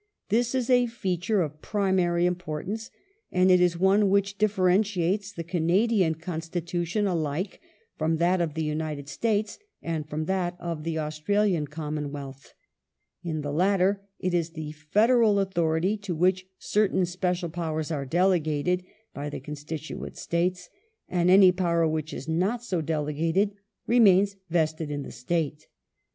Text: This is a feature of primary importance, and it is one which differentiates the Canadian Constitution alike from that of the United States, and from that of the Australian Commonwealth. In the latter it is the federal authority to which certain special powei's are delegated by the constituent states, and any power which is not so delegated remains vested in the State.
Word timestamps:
This 0.29 0.55
is 0.55 0.67
a 0.67 0.87
feature 0.87 1.43
of 1.43 1.61
primary 1.61 2.25
importance, 2.25 2.89
and 3.31 3.51
it 3.51 3.61
is 3.61 3.77
one 3.77 4.09
which 4.09 4.39
differentiates 4.39 5.31
the 5.31 5.43
Canadian 5.43 6.15
Constitution 6.15 7.05
alike 7.05 7.61
from 7.97 8.17
that 8.17 8.41
of 8.41 8.55
the 8.55 8.63
United 8.63 9.07
States, 9.07 9.59
and 9.79 10.09
from 10.09 10.25
that 10.25 10.57
of 10.59 10.83
the 10.85 10.97
Australian 10.97 11.67
Commonwealth. 11.67 12.55
In 13.23 13.41
the 13.41 13.53
latter 13.53 14.01
it 14.17 14.33
is 14.33 14.53
the 14.53 14.71
federal 14.71 15.37
authority 15.39 15.97
to 15.97 16.15
which 16.15 16.47
certain 16.57 17.05
special 17.05 17.51
powei's 17.51 17.91
are 17.91 18.03
delegated 18.03 18.83
by 19.13 19.29
the 19.29 19.39
constituent 19.39 20.17
states, 20.17 20.67
and 21.09 21.29
any 21.29 21.51
power 21.51 21.87
which 21.87 22.11
is 22.11 22.27
not 22.27 22.63
so 22.63 22.81
delegated 22.81 23.51
remains 23.85 24.35
vested 24.49 24.89
in 24.89 25.03
the 25.03 25.11
State. 25.11 25.67